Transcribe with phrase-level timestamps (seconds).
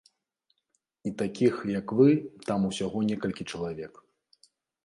[1.09, 2.09] І такіх, як вы
[2.47, 3.93] там усяго некалькі чалавек.